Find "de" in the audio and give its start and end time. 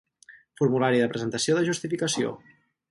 1.03-1.11, 1.59-1.67